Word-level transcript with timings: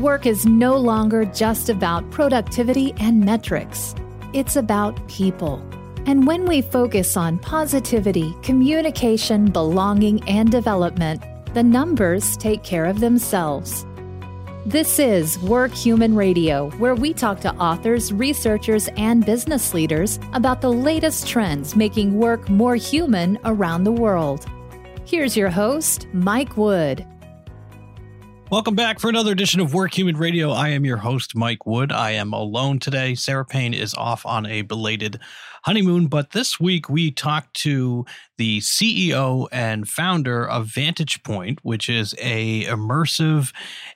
Work 0.00 0.24
is 0.24 0.46
no 0.46 0.78
longer 0.78 1.26
just 1.26 1.68
about 1.68 2.10
productivity 2.10 2.94
and 2.98 3.22
metrics, 3.22 3.94
it's 4.32 4.56
about 4.56 5.06
people. 5.08 5.62
And 6.06 6.26
when 6.26 6.46
we 6.46 6.62
focus 6.62 7.18
on 7.18 7.38
positivity, 7.38 8.34
communication, 8.40 9.50
belonging, 9.50 10.26
and 10.26 10.50
development, 10.50 11.22
the 11.52 11.62
numbers 11.62 12.38
take 12.38 12.62
care 12.62 12.86
of 12.86 13.00
themselves. 13.00 13.84
This 14.64 14.98
is 14.98 15.38
Work 15.40 15.74
Human 15.74 16.14
Radio, 16.14 16.70
where 16.78 16.94
we 16.94 17.12
talk 17.12 17.40
to 17.40 17.54
authors, 17.56 18.10
researchers, 18.10 18.88
and 18.96 19.26
business 19.26 19.74
leaders 19.74 20.18
about 20.32 20.62
the 20.62 20.72
latest 20.72 21.28
trends 21.28 21.76
making 21.76 22.16
work 22.16 22.48
more 22.48 22.74
human 22.74 23.38
around 23.44 23.84
the 23.84 23.92
world. 23.92 24.46
Here's 25.04 25.36
your 25.36 25.50
host, 25.50 26.06
Mike 26.14 26.56
Wood. 26.56 27.04
Welcome 28.50 28.74
back 28.74 28.98
for 28.98 29.08
another 29.08 29.30
edition 29.30 29.60
of 29.60 29.74
Work 29.74 29.96
Human 29.96 30.16
Radio. 30.16 30.50
I 30.50 30.70
am 30.70 30.84
your 30.84 30.96
host, 30.96 31.36
Mike 31.36 31.66
Wood. 31.66 31.92
I 31.92 32.10
am 32.10 32.32
alone 32.32 32.80
today. 32.80 33.14
Sarah 33.14 33.44
Payne 33.44 33.72
is 33.72 33.94
off 33.94 34.26
on 34.26 34.44
a 34.44 34.62
belated 34.62 35.20
honeymoon. 35.64 36.06
But 36.06 36.30
this 36.32 36.58
week 36.58 36.88
we 36.88 37.10
talked 37.10 37.54
to 37.62 38.04
the 38.38 38.60
CEO 38.60 39.48
and 39.52 39.88
founder 39.88 40.48
of 40.48 40.66
Vantage 40.66 41.22
Point, 41.22 41.58
which 41.62 41.88
is 41.88 42.14
a 42.18 42.64
immersive 42.64 43.52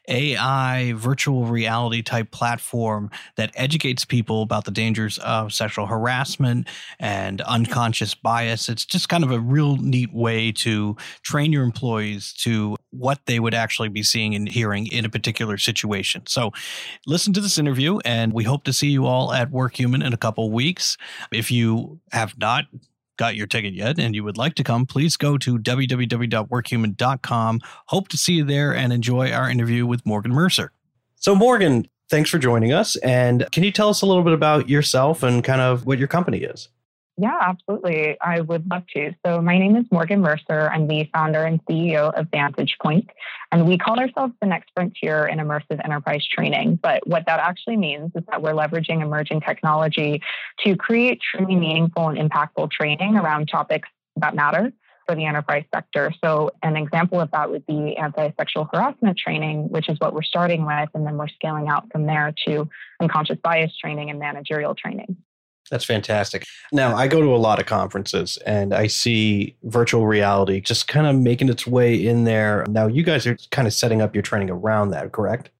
AI 0.08 0.92
virtual 0.96 1.46
reality 1.46 2.02
type 2.02 2.30
platform 2.30 3.10
that 3.36 3.50
educates 3.55 4.05
people 4.05 4.42
about 4.42 4.66
the 4.66 4.70
dangers 4.70 5.19
of 5.19 5.52
sexual 5.52 5.86
harassment 5.86 6.69
and 7.00 7.41
unconscious 7.42 8.14
bias. 8.14 8.69
It's 8.69 8.84
just 8.84 9.08
kind 9.08 9.24
of 9.24 9.30
a 9.30 9.41
real 9.41 9.77
neat 9.77 10.12
way 10.12 10.52
to 10.52 10.96
train 11.22 11.52
your 11.52 11.64
employees 11.64 12.34
to 12.41 12.77
what 12.91 13.20
they 13.27 13.41
would 13.41 13.55
actually 13.55 13.88
be 13.88 14.02
seeing 14.02 14.34
and 14.34 14.48
hearing 14.48 14.86
in 14.86 15.05
a 15.05 15.08
particular 15.08 15.58
situation. 15.58 16.22
So 16.27 16.52
listen 17.06 17.33
to 17.33 17.41
this 17.41 17.58
interview 17.58 17.98
and 18.05 18.33
we 18.33 18.44
hope 18.44 18.64
to 18.64 18.72
see 18.72 18.89
you 18.89 19.06
all 19.06 19.33
at 19.33 19.50
Work 19.50 19.78
Human 19.78 20.02
in 20.02 20.12
a 20.12 20.19
couple 20.19 20.50
weeks. 20.50 20.96
If 21.33 21.50
you 21.55 22.00
have 22.12 22.38
not 22.38 22.66
got 23.16 23.36
your 23.36 23.47
ticket 23.47 23.74
yet 23.74 23.98
and 23.98 24.14
you 24.14 24.24
would 24.24 24.36
like 24.36 24.55
to 24.56 24.64
come, 24.64 24.86
please 24.86 25.16
go 25.16 25.38
to 25.38 25.58
www.workhuman.com. 25.58 27.61
Hope 27.86 28.08
to 28.08 28.16
see 28.16 28.34
you 28.34 28.44
there 28.44 28.74
and 28.74 28.92
enjoy 28.92 29.30
our 29.30 29.48
interview 29.48 29.86
with 29.86 30.05
Morgan 30.05 30.33
Mercer. 30.33 30.72
So, 31.16 31.34
Morgan, 31.34 31.86
thanks 32.11 32.30
for 32.30 32.38
joining 32.38 32.72
us. 32.72 32.96
And 32.96 33.46
can 33.52 33.64
you 33.64 33.70
tell 33.70 33.88
us 33.88 34.02
a 34.02 34.06
little 34.06 34.24
bit 34.24 34.33
about 34.33 34.69
yourself 34.69 35.22
and 35.22 35.42
kind 35.42 35.61
of 35.61 35.86
what 35.86 35.98
your 35.98 36.08
company 36.08 36.38
is? 36.38 36.69
Yeah, 37.17 37.39
absolutely. 37.41 38.17
I 38.20 38.41
would 38.41 38.69
love 38.69 38.83
to. 38.95 39.15
So, 39.25 39.41
my 39.41 39.57
name 39.57 39.77
is 39.77 39.84
Morgan 39.93 40.20
Mercer. 40.20 40.69
I'm 40.73 40.89
the 40.89 41.09
founder 41.12 41.45
and 41.45 41.65
CEO 41.67 42.12
of 42.12 42.27
Vantage 42.33 42.77
Point, 42.83 43.09
and 43.53 43.69
we 43.69 43.79
call 43.79 44.01
ourselves 44.01 44.33
the 44.41 44.48
next 44.48 44.70
frontier 44.75 45.27
in 45.27 45.39
immersive 45.39 45.81
enterprise 45.85 46.27
training. 46.27 46.81
But 46.83 47.07
what 47.07 47.27
that 47.27 47.39
actually 47.39 47.77
means 47.77 48.11
is 48.17 48.25
that 48.29 48.42
we're 48.42 48.53
leveraging 48.53 49.01
emerging 49.01 49.42
technology 49.42 50.23
to 50.65 50.77
create 50.77 51.20
truly 51.20 51.55
meaningful 51.55 52.09
and 52.09 52.19
impactful 52.19 52.73
training 52.73 53.17
around 53.17 53.47
topics 53.47 53.89
that 54.17 54.35
matter 54.35 54.73
for 55.07 55.15
the 55.15 55.25
enterprise 55.25 55.65
sector. 55.73 56.12
So, 56.25 56.51
an 56.65 56.77
example 56.77 57.20
of 57.20 57.31
that 57.31 57.48
would 57.48 57.65
be 57.65 57.97
anti 57.97 58.33
sexual 58.37 58.69
harassment 58.73 59.17
training, 59.19 59.69
which 59.69 59.89
is 59.89 60.01
what 60.01 60.15
we're 60.15 60.23
starting 60.23 60.67
with, 60.67 60.89
and 60.95 61.07
then 61.07 61.17
we're 61.17 61.29
scaling 61.29 61.69
out 61.69 61.92
from 61.92 62.07
there 62.07 62.35
to 62.48 62.69
unconscious 63.01 63.39
bias 63.41 63.70
training 63.79 64.11
and 64.11 64.19
managerial 64.19 64.75
training. 64.75 65.17
That's 65.70 65.84
fantastic. 65.84 66.45
Now, 66.73 66.95
I 66.95 67.09
go 67.09 67.20
to 67.20 67.34
a 67.34 67.39
lot 67.39 67.59
of 67.59 67.67
conferences 67.67 68.37
and 68.47 68.75
I 68.75 68.87
see 68.87 69.57
virtual 69.62 70.07
reality 70.07 70.61
just 70.61 70.89
kind 70.89 71.07
of 71.07 71.17
making 71.17 71.48
its 71.48 71.67
way 71.67 71.95
in 71.95 72.25
there. 72.25 72.67
Now, 72.69 72.87
you 72.87 73.03
guys 73.03 73.27
are 73.27 73.37
kind 73.51 73.67
of 73.67 73.73
setting 73.73 74.03
up 74.03 74.15
your 74.15 74.23
training 74.23 74.51
around 74.51 74.91
that, 74.91 75.12
correct? 75.12 75.51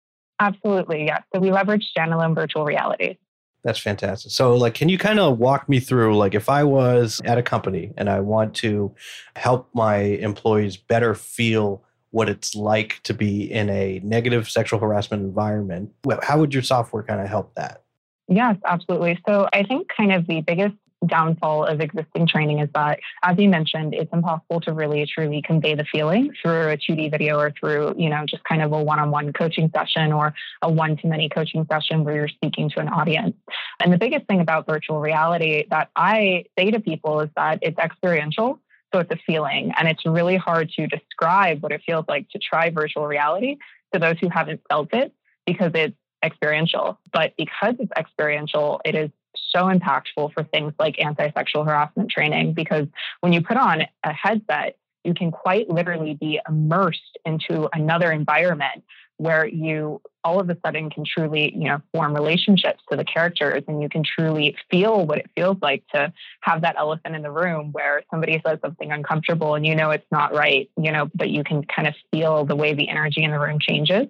Absolutely, 0.41 1.07
yes. 1.07 1.23
So 1.35 1.41
we 1.41 1.51
leverage 1.51 1.91
standalone 1.97 2.35
virtual 2.35 2.65
reality. 2.65 3.17
That's 3.63 3.79
fantastic. 3.79 4.31
So, 4.31 4.55
like, 4.55 4.75
can 4.75 4.91
you 4.91 4.99
kind 4.99 5.19
of 5.19 5.39
walk 5.39 5.71
me 5.71 5.81
through, 5.81 6.19
like, 6.19 6.35
if 6.35 6.51
I 6.51 6.65
was 6.65 7.23
at 7.25 7.39
a 7.39 7.43
company 7.43 7.95
and 7.97 8.11
I 8.11 8.21
want 8.21 8.55
to 8.57 8.95
help 9.37 9.71
my 9.73 9.97
employees 9.97 10.77
better 10.77 11.15
feel 11.15 11.83
what 12.11 12.29
it's 12.29 12.55
like 12.55 13.01
to 13.05 13.15
be 13.15 13.51
in 13.51 13.71
a 13.71 14.01
negative 14.05 14.51
sexual 14.51 14.81
harassment 14.81 15.23
environment, 15.23 15.93
how 16.23 16.41
would 16.41 16.53
your 16.53 16.63
software 16.63 17.03
kind 17.03 17.23
of 17.23 17.29
help 17.29 17.55
that? 17.55 17.84
Yes, 18.29 18.57
absolutely. 18.65 19.19
So 19.29 19.49
I 19.53 19.65
think 19.65 19.89
kind 19.95 20.13
of 20.13 20.27
the 20.27 20.41
biggest 20.41 20.75
downfall 21.07 21.67
of 21.67 21.81
existing 21.81 22.27
training 22.27 22.61
is 22.61 22.69
that, 22.75 22.99
as 23.23 23.37
you 23.39 23.49
mentioned, 23.49 23.93
it's 23.95 24.11
impossible 24.13 24.61
to 24.63 24.73
really 24.73 25.07
truly 25.07 25.43
convey 25.43 25.75
the 25.75 25.85
feeling 25.85 26.33
through 26.41 26.71
a 26.71 26.79
2D 26.79 27.11
video 27.11 27.39
or 27.39 27.53
through, 27.59 27.95
you 27.99 28.09
know, 28.09 28.25
just 28.27 28.43
kind 28.45 28.63
of 28.63 28.73
a 28.73 28.83
one-on-one 28.83 29.35
coaching 29.35 29.71
session 29.77 30.13
or 30.13 30.35
a 30.63 30.73
one-to-many 30.73 31.29
coaching 31.29 31.67
session 31.71 32.05
where 32.05 32.15
you're 32.15 32.29
speaking 32.29 32.71
to 32.71 32.81
an 32.81 32.89
audience. 32.89 33.37
And 33.81 33.93
the 33.93 33.99
biggest 33.99 34.27
thing 34.27 34.41
about 34.41 34.67
virtual 34.67 35.01
reality 35.01 35.67
that 35.69 35.91
I 35.95 36.47
say 36.59 36.71
to 36.71 36.81
people 36.81 37.21
is 37.21 37.31
that 37.37 37.59
it's 37.61 37.79
experiential. 37.79 38.61
So 38.93 39.01
it's 39.01 39.11
a 39.11 39.19
feeling, 39.27 39.73
and 39.77 39.89
it's 39.89 40.07
really 40.07 40.37
hard 40.37 40.71
to 40.77 40.87
describe 40.87 41.65
what 41.65 41.73
it 41.73 41.83
feels 41.85 42.05
like 42.09 42.29
to 42.31 42.39
try 42.39 42.71
virtual 42.71 43.09
reality 43.09 43.57
to 43.93 43.99
those 43.99 44.15
who 44.21 44.29
haven't 44.29 44.61
felt 44.69 44.95
it 44.95 45.13
because 45.47 45.73
it's 45.75 45.97
experiential. 46.25 46.99
But 47.13 47.35
because 47.37 47.75
it's 47.79 47.93
experiential, 47.97 48.81
it 48.85 48.95
is 48.95 49.11
so 49.51 49.65
impactful 49.65 50.33
for 50.33 50.45
things 50.45 50.73
like 50.79 51.01
anti 51.01 51.31
sexual 51.33 51.65
harassment 51.65 52.11
training 52.11 52.55
because 52.55 52.87
when 53.21 53.33
you 53.33 53.43
put 53.43 53.57
on 53.57 53.83
a 54.05 54.13
headset, 54.13 54.77
you 55.05 55.15
can 55.15 55.31
quite 55.31 55.69
literally 55.69 56.15
be 56.15 56.41
immersed 56.49 57.19
into 57.25 57.69
another 57.73 58.11
environment 58.11 58.83
where 59.17 59.47
you 59.47 60.01
all 60.25 60.41
of 60.41 60.49
a 60.49 60.57
sudden 60.65 60.89
can 60.89 61.05
truly, 61.05 61.55
you 61.55 61.65
know, 61.65 61.81
form 61.93 62.15
relationships 62.15 62.83
to 62.91 62.97
the 62.97 63.05
characters 63.05 63.63
and 63.69 63.83
you 63.83 63.89
can 63.89 64.03
truly 64.03 64.57
feel 64.71 65.07
what 65.07 65.19
it 65.19 65.31
feels 65.37 65.59
like 65.61 65.87
to 65.95 66.13
have 66.41 66.63
that 66.63 66.77
elephant 66.79 67.15
in 67.15 67.23
the 67.23 67.31
room 67.31 67.71
where 67.73 68.03
somebody 68.11 68.41
says 68.45 68.59
something 68.63 68.91
uncomfortable 68.91 69.55
and 69.55 69.67
you 69.67 69.77
know 69.77 69.91
it's 69.91 70.11
not 70.11 70.35
right, 70.35 70.71
you 70.83 70.91
know, 70.91 71.11
but 71.15 71.29
you 71.29 71.45
can 71.45 71.63
kind 71.65 71.87
of 71.87 71.95
feel 72.11 72.45
the 72.45 72.57
way 72.57 72.73
the 72.73 72.89
energy 72.89 73.23
in 73.23 73.31
the 73.31 73.39
room 73.39 73.59
changes. 73.61 74.07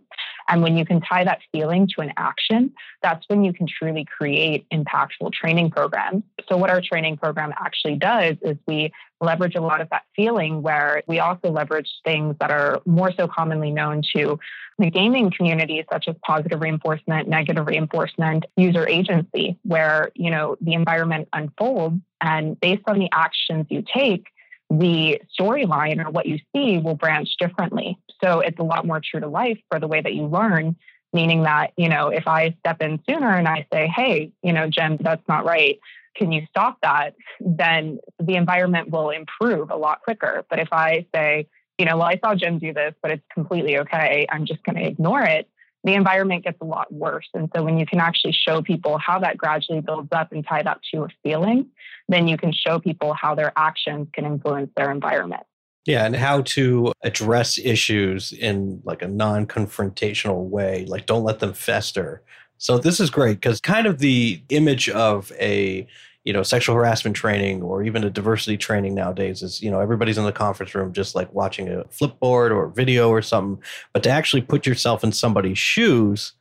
And 0.49 0.62
when 0.62 0.77
you 0.77 0.84
can 0.84 1.00
tie 1.00 1.25
that 1.25 1.41
feeling 1.53 1.88
to 1.94 2.03
an 2.03 2.12
action, 2.16 2.72
that's 3.03 3.25
when 3.28 3.44
you 3.44 3.53
can 3.53 3.66
truly 3.66 4.05
create 4.05 4.66
impactful 4.71 5.32
training 5.32 5.71
programs. 5.71 6.22
So, 6.49 6.56
what 6.56 6.71
our 6.71 6.81
training 6.81 7.16
program 7.16 7.53
actually 7.59 7.97
does 7.97 8.37
is 8.43 8.56
we 8.66 8.93
leverage 9.21 9.54
a 9.54 9.60
lot 9.60 9.81
of 9.81 9.88
that 9.91 10.03
feeling 10.15 10.62
where 10.62 11.03
we 11.06 11.19
also 11.19 11.50
leverage 11.50 11.91
things 12.04 12.37
that 12.41 12.50
are 12.50 12.83
more 12.84 13.12
so 13.12 13.27
commonly 13.27 13.71
known 13.71 14.03
to 14.15 14.38
the 14.78 14.91
gaming 14.91 15.31
community, 15.31 15.84
such 15.91 16.09
as 16.09 16.16
positive 16.27 16.60
reinforcement, 16.60 17.28
negative 17.28 17.66
reinforcement, 17.66 18.44
user 18.56 18.87
agency, 18.87 19.56
where, 19.62 20.10
you 20.15 20.31
know, 20.31 20.56
the 20.60 20.75
environment 20.75 21.28
unfolds 21.33 22.00
and 22.21 22.59
based 22.60 22.83
on 22.87 22.99
the 22.99 23.09
actions 23.12 23.66
you 23.71 23.83
take, 23.83 24.27
the 24.70 25.20
storyline 25.38 26.04
or 26.04 26.10
what 26.10 26.26
you 26.26 26.38
see 26.54 26.78
will 26.78 26.94
branch 26.94 27.36
differently. 27.38 27.98
So 28.22 28.41
it's 28.41 28.58
a 28.58 28.64
lot 28.64 28.86
more 28.86 29.00
true 29.00 29.20
to 29.20 29.28
life 29.28 29.58
for 29.70 29.78
the 29.78 29.88
way 29.88 30.00
that 30.00 30.14
you 30.14 30.26
learn, 30.26 30.76
meaning 31.12 31.42
that, 31.42 31.72
you 31.76 31.88
know, 31.88 32.08
if 32.08 32.26
I 32.26 32.56
step 32.60 32.80
in 32.80 33.00
sooner 33.08 33.30
and 33.30 33.47
I 33.47 33.66
say, 33.72 33.86
hey, 33.86 34.32
you 34.42 34.53
know, 34.53 34.69
Jen, 34.69 34.98
that's 35.00 35.26
not 35.28 35.44
right. 35.44 35.78
Can 36.16 36.32
you 36.32 36.47
stop 36.48 36.78
that? 36.82 37.14
Then 37.41 37.98
the 38.22 38.36
environment 38.36 38.91
will 38.91 39.10
improve 39.10 39.70
a 39.70 39.76
lot 39.76 40.03
quicker. 40.03 40.44
But 40.48 40.60
if 40.60 40.69
I 40.72 41.06
say, 41.14 41.48
you 41.78 41.86
know, 41.86 41.97
well, 41.97 42.06
I 42.06 42.19
saw 42.24 42.34
Jen 42.34 42.58
do 42.58 42.72
this, 42.72 42.94
but 43.03 43.10
it's 43.10 43.24
completely 43.32 43.78
okay. 43.78 44.26
I'm 44.30 44.47
just 44.47 44.62
going 44.62 44.76
to 44.76 44.86
ignore 44.86 45.22
it 45.22 45.48
the 45.84 45.95
environment 45.95 46.45
gets 46.45 46.59
a 46.61 46.65
lot 46.65 46.93
worse. 46.93 47.28
And 47.34 47.50
so 47.55 47.62
when 47.62 47.78
you 47.78 47.87
can 47.87 48.00
actually 48.00 48.33
show 48.33 48.62
people 48.62 48.99
how 48.99 49.19
that 49.21 49.37
gradually 49.37 49.81
builds 49.81 50.09
up 50.12 50.33
and 50.33 50.45
tie 50.45 50.62
that 50.62 50.81
to 50.93 51.05
a 51.05 51.09
feeling, 51.22 51.67
then 52.09 52.27
you 52.27 52.37
can 52.37 52.53
show 52.53 52.81
people 52.81 53.12
how 53.12 53.34
their 53.34 53.53
actions 53.56 54.09
can 54.12 54.25
influence 54.25 54.71
their 54.77 54.91
environment. 54.91 55.43
Yeah, 55.84 56.06
and 56.06 56.17
how 56.17 56.41
to 56.43 56.93
address 57.03 57.59
issues 57.59 58.33
in 58.33 58.81
like 58.84 59.03
a 59.03 59.09
non-confrontational 59.09 60.48
way, 60.48 60.86
like 60.86 61.04
don't 61.04 61.25
let 61.25 61.41
them 61.41 61.53
fester. 61.53 62.22
So 62.57 62.78
this 62.78 63.01
is 63.01 63.10
great 63.10 63.41
because 63.41 63.60
kind 63.60 63.87
of 63.87 63.98
the 63.98 64.42
image 64.48 64.89
of 64.89 65.30
a 65.39 65.87
you 66.24 66.32
know 66.32 66.42
sexual 66.42 66.74
harassment 66.74 67.15
training 67.15 67.62
or 67.62 67.82
even 67.82 68.03
a 68.03 68.10
diversity 68.10 68.56
training 68.56 68.94
nowadays 68.94 69.42
is 69.42 69.62
you 69.62 69.71
know 69.71 69.80
everybody's 69.80 70.18
in 70.18 70.24
the 70.24 70.32
conference 70.32 70.74
room 70.74 70.92
just 70.92 71.15
like 71.15 71.32
watching 71.32 71.68
a 71.68 71.84
flipboard 71.84 72.50
or 72.50 72.68
video 72.68 73.10
or 73.10 73.22
something 73.22 73.62
but 73.92 74.03
to 74.03 74.10
actually 74.10 74.42
put 74.42 74.66
yourself 74.66 75.04
in 75.04 75.12
somebody's 75.12 75.59
shoes 75.59 76.32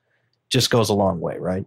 just 0.50 0.70
goes 0.70 0.90
a 0.90 0.94
long 0.94 1.20
way 1.20 1.38
right 1.38 1.66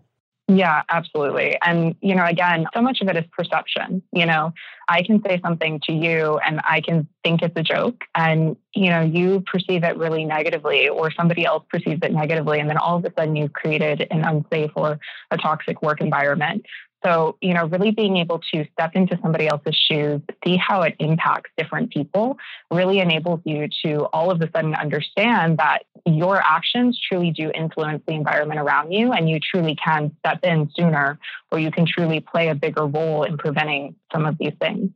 yeah, 0.48 0.82
absolutely. 0.88 1.58
And, 1.64 1.96
you 2.00 2.14
know, 2.14 2.24
again, 2.24 2.66
so 2.72 2.80
much 2.80 3.00
of 3.00 3.08
it 3.08 3.16
is 3.16 3.24
perception. 3.36 4.00
You 4.12 4.26
know, 4.26 4.52
I 4.88 5.02
can 5.02 5.20
say 5.26 5.40
something 5.42 5.80
to 5.86 5.92
you 5.92 6.38
and 6.38 6.60
I 6.62 6.80
can 6.80 7.08
think 7.24 7.42
it's 7.42 7.56
a 7.56 7.64
joke 7.64 8.04
and, 8.14 8.56
you 8.72 8.90
know, 8.90 9.00
you 9.00 9.40
perceive 9.40 9.82
it 9.82 9.96
really 9.96 10.24
negatively 10.24 10.88
or 10.88 11.10
somebody 11.10 11.44
else 11.44 11.64
perceives 11.68 11.98
it 12.00 12.12
negatively. 12.12 12.60
And 12.60 12.70
then 12.70 12.76
all 12.76 12.96
of 12.96 13.04
a 13.04 13.12
sudden 13.18 13.34
you've 13.34 13.54
created 13.54 14.06
an 14.12 14.22
unsafe 14.22 14.70
or 14.76 15.00
a 15.32 15.36
toxic 15.36 15.82
work 15.82 16.00
environment. 16.00 16.64
So, 17.04 17.36
you 17.40 17.54
know, 17.54 17.66
really 17.66 17.90
being 17.90 18.16
able 18.16 18.40
to 18.52 18.64
step 18.72 18.92
into 18.94 19.18
somebody 19.22 19.46
else's 19.46 19.76
shoes, 19.76 20.20
see 20.44 20.56
how 20.56 20.82
it 20.82 20.96
impacts 20.98 21.50
different 21.56 21.92
people, 21.92 22.38
really 22.70 22.98
enables 22.98 23.40
you 23.44 23.68
to 23.84 24.06
all 24.12 24.30
of 24.30 24.40
a 24.40 24.50
sudden 24.50 24.74
understand 24.74 25.58
that 25.58 25.84
your 26.04 26.36
actions 26.36 26.98
truly 27.00 27.30
do 27.30 27.50
influence 27.54 28.02
the 28.06 28.14
environment 28.14 28.60
around 28.60 28.92
you 28.92 29.12
and 29.12 29.28
you 29.28 29.38
truly 29.38 29.76
can 29.76 30.14
step 30.20 30.40
in 30.42 30.70
sooner 30.74 31.18
or 31.52 31.58
you 31.58 31.70
can 31.70 31.86
truly 31.86 32.20
play 32.20 32.48
a 32.48 32.54
bigger 32.54 32.86
role 32.86 33.22
in 33.22 33.36
preventing 33.36 33.94
some 34.12 34.26
of 34.26 34.36
these 34.38 34.54
things. 34.60 34.90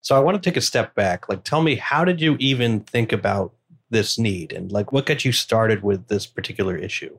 So 0.00 0.16
I 0.16 0.20
want 0.20 0.42
to 0.42 0.50
take 0.50 0.56
a 0.56 0.62
step 0.62 0.94
back. 0.94 1.28
Like, 1.28 1.44
tell 1.44 1.62
me, 1.62 1.76
how 1.76 2.04
did 2.04 2.20
you 2.20 2.36
even 2.40 2.80
think 2.80 3.12
about 3.12 3.54
this 3.90 4.18
need 4.18 4.52
and 4.52 4.72
like 4.72 4.90
what 4.90 5.06
got 5.06 5.24
you 5.24 5.32
started 5.32 5.82
with 5.82 6.08
this 6.08 6.26
particular 6.26 6.76
issue? 6.76 7.16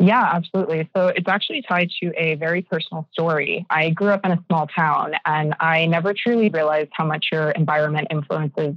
Yeah, 0.00 0.28
absolutely. 0.32 0.90
So 0.96 1.08
it's 1.08 1.28
actually 1.28 1.62
tied 1.62 1.88
to 2.02 2.12
a 2.16 2.34
very 2.34 2.62
personal 2.62 3.06
story. 3.12 3.64
I 3.70 3.90
grew 3.90 4.08
up 4.08 4.24
in 4.24 4.32
a 4.32 4.44
small 4.48 4.66
town 4.66 5.12
and 5.24 5.54
I 5.60 5.86
never 5.86 6.12
truly 6.12 6.48
realized 6.48 6.90
how 6.94 7.04
much 7.04 7.26
your 7.30 7.52
environment 7.52 8.08
influences 8.10 8.74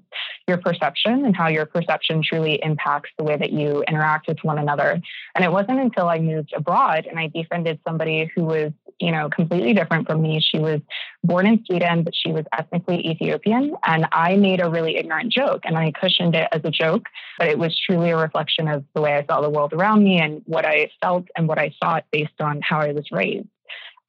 your 0.48 0.58
perception 0.58 1.26
and 1.26 1.36
how 1.36 1.48
your 1.48 1.66
perception 1.66 2.22
truly 2.24 2.60
impacts 2.64 3.10
the 3.18 3.24
way 3.24 3.36
that 3.36 3.52
you 3.52 3.84
interact 3.88 4.28
with 4.28 4.38
one 4.44 4.60
another. 4.60 5.02
And 5.34 5.44
it 5.44 5.52
wasn't 5.52 5.80
until 5.80 6.08
I 6.08 6.20
moved 6.20 6.54
abroad 6.56 7.08
and 7.08 7.20
I 7.20 7.30
befriended 7.30 7.80
somebody 7.86 8.32
who 8.36 8.44
was 8.46 8.72
you 9.00 9.12
know, 9.12 9.30
completely 9.30 9.74
different 9.74 10.08
from 10.08 10.22
me. 10.22 10.42
She 10.42 10.60
was 10.60 10.80
born 11.24 11.46
in 11.46 11.64
Sweden, 11.66 12.04
but 12.04 12.14
she 12.16 12.32
was 12.32 12.46
ethnically 12.58 13.08
Ethiopian. 13.08 13.76
And 13.86 14.08
I 14.12 14.36
made 14.36 14.62
a 14.62 14.70
really 14.70 14.98
ignorant 14.98 15.32
joke 15.32 15.62
and 15.66 15.78
I 15.78 15.92
cushioned 15.92 16.36
it 16.36 16.48
as 16.52 16.62
a 16.64 16.72
joke, 16.72 17.06
but 17.38 17.48
it 17.48 17.60
was 17.60 17.78
truly 17.86 18.12
a 18.12 18.18
reflection 18.18 18.68
of 18.68 18.84
the 18.96 19.02
way 19.02 19.16
I 19.16 19.26
saw 19.26 19.42
the 19.42 19.50
world 19.50 19.74
around 19.74 20.04
me 20.04 20.20
and 20.20 20.42
what 20.46 20.66
I 20.66 20.90
felt 21.02 21.28
and 21.36 21.48
what 21.48 21.60
I 21.60 21.74
thought 21.82 22.06
based 22.12 22.40
on 22.40 22.62
how 22.62 22.80
I 22.80 22.92
was 22.92 23.06
raised. 23.12 23.48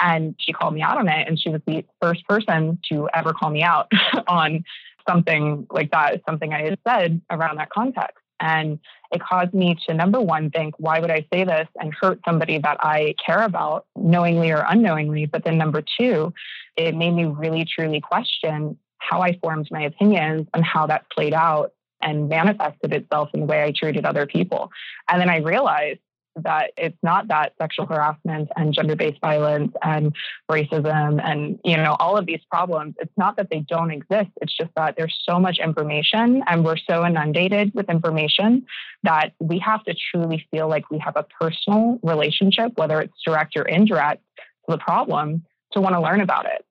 And 0.00 0.37
she 0.38 0.52
called 0.52 0.75
me 0.75 0.82
out 0.82 0.96
on 0.96 1.08
it. 1.08 1.29
And 1.29 1.38
she 1.38 1.50
was 1.50 1.61
the 1.67 1.85
first 2.00 2.26
person 2.26 2.79
to 2.90 3.08
ever 3.12 3.32
call 3.32 3.50
me 3.50 3.62
out 3.62 3.90
on 4.29 4.64
something 5.08 5.67
like 5.70 5.90
that, 5.90 6.23
something 6.26 6.52
I 6.52 6.62
had 6.62 6.79
said 6.87 7.20
around 7.31 7.56
that 7.56 7.70
context. 7.70 8.19
And 8.40 8.79
it 9.12 9.20
caused 9.20 9.55
me 9.55 9.76
to, 9.87 9.94
number 9.94 10.20
one, 10.20 10.50
think, 10.50 10.75
why 10.79 11.00
would 11.00 11.11
I 11.11 11.26
say 11.32 11.44
this 11.44 11.67
and 11.81 11.94
hurt 11.94 12.20
somebody 12.25 12.58
that 12.58 12.76
I 12.81 13.14
care 13.25 13.43
about, 13.43 13.87
knowingly 13.96 14.50
or 14.50 14.64
unknowingly? 14.69 15.26
But 15.26 15.44
then, 15.44 15.58
number 15.58 15.82
two, 15.82 16.32
it 16.76 16.94
made 16.94 17.12
me 17.12 17.25
really, 17.25 17.64
truly 17.64 18.00
question 18.00 18.79
how 18.99 19.23
I 19.23 19.38
formed 19.43 19.69
my 19.70 19.82
opinions 19.82 20.46
and 20.55 20.64
how 20.64 20.87
that 20.87 21.11
played 21.11 21.35
out 21.35 21.73
and 22.00 22.29
manifested 22.29 22.93
itself 22.93 23.31
in 23.35 23.40
the 23.40 23.46
way 23.46 23.64
I 23.64 23.73
treated 23.73 24.05
other 24.05 24.26
people. 24.26 24.70
And 25.08 25.20
then 25.20 25.31
I 25.31 25.38
realized 25.38 26.00
that 26.44 26.73
it's 26.76 26.99
not 27.02 27.29
that 27.29 27.52
sexual 27.61 27.87
harassment 27.87 28.49
and 28.56 28.73
gender-based 28.73 29.20
violence 29.20 29.73
and 29.82 30.14
racism 30.50 31.20
and 31.23 31.58
you 31.64 31.76
know 31.76 31.96
all 31.99 32.17
of 32.17 32.26
these 32.26 32.40
problems. 32.50 32.94
It's 32.99 33.12
not 33.17 33.37
that 33.37 33.49
they 33.50 33.61
don't 33.61 33.90
exist. 33.90 34.31
It's 34.40 34.56
just 34.56 34.70
that 34.76 34.96
there's 34.96 35.19
so 35.29 35.38
much 35.38 35.58
information 35.58 36.43
and 36.46 36.64
we're 36.64 36.76
so 36.76 37.05
inundated 37.05 37.73
with 37.75 37.88
information 37.90 38.67
that 39.02 39.32
we 39.40 39.58
have 39.58 39.85
to 39.85 39.94
truly 40.11 40.46
feel 40.50 40.69
like 40.69 40.90
we 40.90 40.99
have 40.99 41.17
a 41.17 41.25
personal 41.40 41.99
relationship 42.02 42.73
whether 42.76 43.00
it's 43.00 43.14
direct 43.25 43.56
or 43.56 43.62
indirect 43.62 44.23
to 44.37 44.44
the 44.69 44.79
problem 44.79 45.44
to 45.73 45.81
want 45.81 45.94
to 45.94 46.00
learn 46.00 46.20
about 46.20 46.46
it 46.46 46.64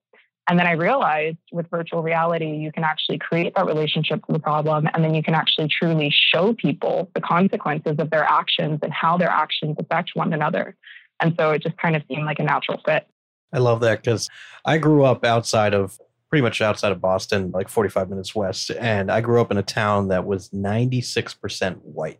and 0.47 0.57
then 0.57 0.65
I 0.65 0.73
realized 0.73 1.37
with 1.51 1.69
virtual 1.69 2.01
reality, 2.01 2.55
you 2.55 2.71
can 2.71 2.85
actually 2.85 3.17
create 3.17 3.53
that 3.55 3.65
relationship 3.65 4.25
to 4.27 4.33
the 4.33 4.39
problem. 4.39 4.87
And 4.93 5.03
then 5.03 5.13
you 5.13 5.21
can 5.21 5.33
actually 5.33 5.67
truly 5.67 6.13
show 6.33 6.53
people 6.53 7.11
the 7.13 7.21
consequences 7.21 7.97
of 7.99 8.09
their 8.09 8.23
actions 8.23 8.79
and 8.81 8.93
how 8.93 9.17
their 9.17 9.29
actions 9.29 9.75
affect 9.77 10.11
one 10.13 10.31
another. 10.31 10.77
And 11.19 11.35
so 11.37 11.51
it 11.51 11.63
just 11.63 11.77
kind 11.77 11.97
of 11.97 12.03
seemed 12.07 12.25
like 12.25 12.39
a 12.39 12.43
natural 12.43 12.81
fit. 12.85 13.07
I 13.51 13.59
love 13.59 13.81
that 13.81 14.01
because 14.01 14.29
I 14.63 14.77
grew 14.77 15.03
up 15.03 15.25
outside 15.25 15.73
of 15.73 15.99
pretty 16.29 16.41
much 16.41 16.61
outside 16.61 16.91
of 16.93 17.01
Boston, 17.01 17.51
like 17.51 17.67
45 17.67 18.09
minutes 18.09 18.33
west. 18.33 18.71
And 18.71 19.11
I 19.11 19.19
grew 19.21 19.41
up 19.41 19.51
in 19.51 19.57
a 19.57 19.63
town 19.63 20.09
that 20.09 20.25
was 20.25 20.49
96% 20.49 21.77
white. 21.83 22.19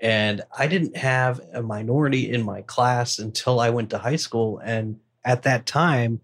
And 0.00 0.42
I 0.56 0.66
didn't 0.66 0.96
have 0.96 1.40
a 1.52 1.62
minority 1.62 2.32
in 2.32 2.42
my 2.42 2.62
class 2.62 3.18
until 3.18 3.60
I 3.60 3.70
went 3.70 3.90
to 3.90 3.98
high 3.98 4.16
school. 4.16 4.58
And 4.64 4.98
at 5.24 5.42
that 5.42 5.66
time, 5.66 6.20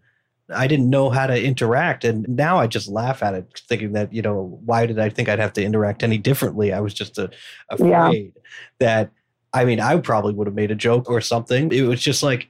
I 0.54 0.66
didn't 0.66 0.90
know 0.90 1.10
how 1.10 1.26
to 1.26 1.42
interact. 1.42 2.04
And 2.04 2.28
now 2.28 2.58
I 2.58 2.66
just 2.66 2.88
laugh 2.88 3.22
at 3.22 3.34
it, 3.34 3.62
thinking 3.68 3.92
that, 3.92 4.12
you 4.12 4.22
know, 4.22 4.60
why 4.64 4.86
did 4.86 4.98
I 4.98 5.08
think 5.08 5.28
I'd 5.28 5.38
have 5.38 5.52
to 5.54 5.64
interact 5.64 6.02
any 6.02 6.18
differently? 6.18 6.72
I 6.72 6.80
was 6.80 6.94
just 6.94 7.18
a, 7.18 7.30
afraid 7.68 8.32
yeah. 8.34 8.42
that, 8.78 9.10
I 9.52 9.64
mean, 9.64 9.80
I 9.80 9.96
probably 9.98 10.34
would 10.34 10.46
have 10.46 10.54
made 10.54 10.70
a 10.70 10.76
joke 10.76 11.10
or 11.10 11.20
something. 11.20 11.72
It 11.72 11.82
was 11.82 12.00
just 12.00 12.22
like, 12.22 12.48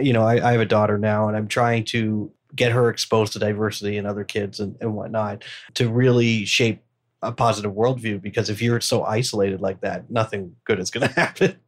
you 0.00 0.12
know, 0.12 0.22
I, 0.22 0.48
I 0.48 0.52
have 0.52 0.60
a 0.60 0.66
daughter 0.66 0.98
now 0.98 1.28
and 1.28 1.36
I'm 1.36 1.48
trying 1.48 1.84
to 1.86 2.32
get 2.54 2.72
her 2.72 2.88
exposed 2.88 3.34
to 3.34 3.38
diversity 3.38 3.98
and 3.98 4.06
other 4.06 4.24
kids 4.24 4.58
and, 4.58 4.76
and 4.80 4.94
whatnot 4.94 5.44
to 5.74 5.88
really 5.88 6.44
shape 6.44 6.82
a 7.22 7.32
positive 7.32 7.72
worldview 7.72 8.20
because 8.20 8.48
if 8.48 8.62
you're 8.62 8.80
so 8.80 9.04
isolated 9.04 9.60
like 9.60 9.80
that, 9.80 10.10
nothing 10.10 10.54
good 10.64 10.78
is 10.78 10.90
going 10.90 11.08
to 11.08 11.14
happen. 11.14 11.58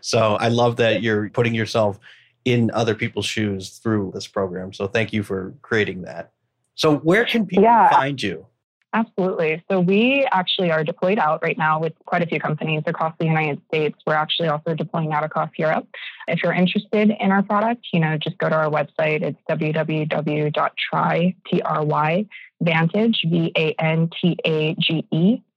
So 0.00 0.36
I 0.36 0.48
love 0.48 0.76
that 0.76 1.02
you're 1.02 1.30
putting 1.30 1.54
yourself 1.54 1.98
in 2.46 2.70
other 2.70 2.94
people's 2.94 3.26
shoes 3.26 3.70
through 3.70 4.12
this 4.14 4.26
program. 4.28 4.72
So 4.72 4.86
thank 4.86 5.12
you 5.12 5.22
for 5.24 5.52
creating 5.62 6.02
that. 6.02 6.30
So 6.76 6.96
where 6.98 7.24
can 7.24 7.44
people 7.44 7.64
yeah, 7.64 7.90
find 7.90 8.22
you? 8.22 8.46
Absolutely. 8.92 9.64
So 9.68 9.80
we 9.80 10.28
actually 10.30 10.70
are 10.70 10.84
deployed 10.84 11.18
out 11.18 11.42
right 11.42 11.58
now 11.58 11.80
with 11.80 11.92
quite 12.06 12.22
a 12.22 12.26
few 12.26 12.38
companies 12.38 12.84
across 12.86 13.14
the 13.18 13.26
United 13.26 13.60
States. 13.66 13.98
We're 14.06 14.14
actually 14.14 14.46
also 14.48 14.74
deploying 14.74 15.12
out 15.12 15.24
across 15.24 15.50
Europe. 15.58 15.88
If 16.28 16.42
you're 16.42 16.52
interested 16.52 17.10
in 17.10 17.32
our 17.32 17.42
product, 17.42 17.88
you 17.92 17.98
know, 17.98 18.16
just 18.16 18.38
go 18.38 18.48
to 18.48 18.54
our 18.54 18.70
website. 18.70 19.22
It's 19.22 19.38
www.try, 19.50 21.34
Vantage, 22.62 23.22
V-A-N-T-A-G-E, 23.26 23.82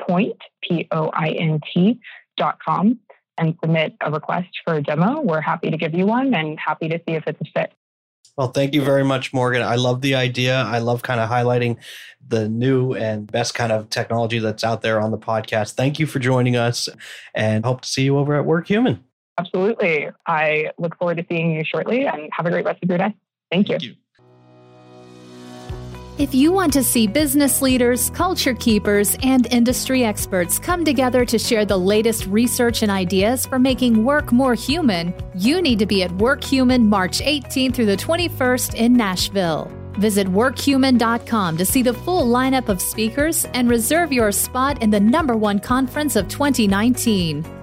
point, 0.01 0.41
P-O-I-N-T 0.63 1.99
dot 2.35 2.57
com 2.65 2.99
and 3.39 3.55
submit 3.61 3.95
a 4.01 4.11
request 4.11 4.49
for 4.65 4.75
a 4.75 4.83
demo, 4.83 5.21
we're 5.21 5.41
happy 5.41 5.71
to 5.71 5.77
give 5.77 5.93
you 5.93 6.05
one 6.05 6.33
and 6.33 6.59
happy 6.59 6.89
to 6.89 6.97
see 7.07 7.15
if 7.15 7.25
it's 7.25 7.39
a 7.41 7.45
fit. 7.59 7.73
Well, 8.37 8.49
thank 8.49 8.73
you 8.73 8.81
very 8.81 9.03
much, 9.03 9.33
Morgan. 9.33 9.61
I 9.61 9.75
love 9.75 10.01
the 10.01 10.15
idea. 10.15 10.55
I 10.55 10.79
love 10.79 11.01
kind 11.01 11.19
of 11.19 11.29
highlighting 11.29 11.77
the 12.25 12.47
new 12.47 12.93
and 12.93 13.29
best 13.29 13.53
kind 13.53 13.71
of 13.71 13.89
technology 13.89 14.39
that's 14.39 14.63
out 14.63 14.81
there 14.81 15.01
on 15.01 15.11
the 15.11 15.17
podcast. 15.17 15.73
Thank 15.73 15.99
you 15.99 16.05
for 16.05 16.19
joining 16.19 16.55
us 16.55 16.87
and 17.33 17.65
hope 17.65 17.81
to 17.81 17.89
see 17.89 18.03
you 18.03 18.17
over 18.17 18.39
at 18.39 18.45
WorkHuman. 18.45 18.99
Absolutely. 19.37 20.09
I 20.25 20.71
look 20.77 20.97
forward 20.97 21.17
to 21.17 21.25
seeing 21.29 21.51
you 21.51 21.63
shortly 21.65 22.07
and 22.07 22.29
have 22.31 22.45
a 22.45 22.49
great 22.49 22.65
rest 22.65 22.83
of 22.83 22.89
your 22.89 22.97
day. 22.97 23.15
Thank, 23.51 23.67
thank 23.67 23.81
you. 23.81 23.89
you. 23.89 23.95
If 26.19 26.35
you 26.35 26.51
want 26.51 26.73
to 26.73 26.83
see 26.83 27.07
business 27.07 27.61
leaders, 27.61 28.09
culture 28.09 28.53
keepers, 28.53 29.15
and 29.23 29.47
industry 29.53 30.03
experts 30.03 30.59
come 30.59 30.83
together 30.83 31.23
to 31.23 31.39
share 31.39 31.63
the 31.63 31.77
latest 31.77 32.25
research 32.25 32.81
and 32.81 32.91
ideas 32.91 33.45
for 33.45 33.57
making 33.57 34.03
work 34.03 34.33
more 34.33 34.53
human, 34.53 35.13
you 35.33 35.61
need 35.61 35.79
to 35.79 35.85
be 35.85 36.03
at 36.03 36.11
WorkHuman 36.11 36.83
March 36.83 37.21
18th 37.21 37.73
through 37.73 37.85
the 37.85 37.95
21st 37.95 38.75
in 38.75 38.91
Nashville. 38.97 39.71
Visit 39.93 40.27
workhuman.com 40.27 41.55
to 41.55 41.65
see 41.65 41.83
the 41.83 41.93
full 41.93 42.27
lineup 42.27 42.67
of 42.67 42.81
speakers 42.81 43.45
and 43.53 43.69
reserve 43.69 44.11
your 44.11 44.33
spot 44.33 44.83
in 44.83 44.89
the 44.89 44.99
number 44.99 45.37
one 45.37 45.57
conference 45.57 46.17
of 46.17 46.27
2019. 46.27 47.58